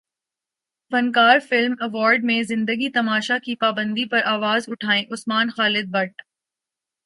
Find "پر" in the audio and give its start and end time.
4.05-4.23